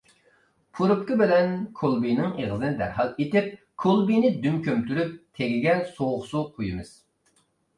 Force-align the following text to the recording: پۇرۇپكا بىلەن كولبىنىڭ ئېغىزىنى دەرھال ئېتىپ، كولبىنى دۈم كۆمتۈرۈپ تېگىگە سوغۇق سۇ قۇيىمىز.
پۇرۇپكا 0.77 1.17
بىلەن 1.19 1.51
كولبىنىڭ 1.81 2.31
ئېغىزىنى 2.45 2.71
دەرھال 2.81 3.13
ئېتىپ، 3.25 3.53
كولبىنى 3.85 4.33
دۈم 4.47 4.59
كۆمتۈرۈپ 4.69 5.15
تېگىگە 5.41 5.77
سوغۇق 5.93 6.27
سۇ 6.33 6.43
قۇيىمىز. 6.57 6.91